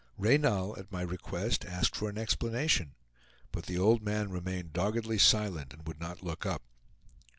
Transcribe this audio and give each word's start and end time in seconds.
Reynal, 0.17 0.75
at 0.79 0.91
my 0.91 1.03
request, 1.03 1.63
asked 1.63 1.95
for 1.95 2.09
an 2.09 2.17
explanation; 2.17 2.95
but 3.51 3.67
the 3.67 3.77
old 3.77 4.01
man 4.01 4.31
remained 4.31 4.73
doggedly 4.73 5.19
silent, 5.19 5.73
and 5.73 5.87
would 5.87 5.99
not 5.99 6.23
look 6.23 6.43
up. 6.43 6.63